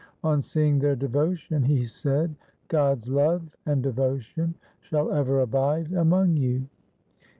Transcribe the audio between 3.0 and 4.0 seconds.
love and